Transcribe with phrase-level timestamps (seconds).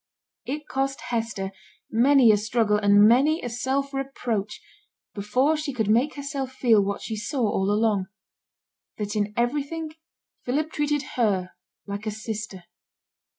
[0.45, 1.51] It cost Hester
[1.91, 4.59] many a struggle and many a self reproach
[5.13, 8.07] before she could make herself feel what she saw all along
[8.97, 9.93] that in everything
[10.43, 11.51] Philip treated her
[11.85, 12.63] like a sister.